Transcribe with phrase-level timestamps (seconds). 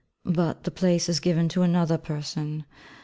[0.25, 2.65] But the place is given to another person.